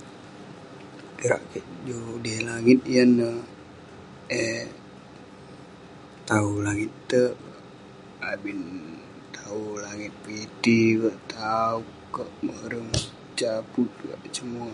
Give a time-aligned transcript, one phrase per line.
[1.18, 3.28] kirak kik ju udey langit yan ne
[4.40, 4.64] eh
[6.28, 7.30] tawu langit tek
[8.30, 8.60] abin
[9.36, 11.84] tawu langit piti kek taup
[12.14, 12.88] kek merem,
[13.38, 14.70] saput apa cemua.